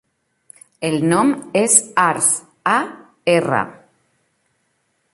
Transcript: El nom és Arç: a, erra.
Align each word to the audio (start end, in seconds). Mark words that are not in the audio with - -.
El 0.89 0.97
nom 1.11 1.33
és 1.61 1.77
Arç: 2.05 2.31
a, 2.75 2.77
erra. 3.37 3.63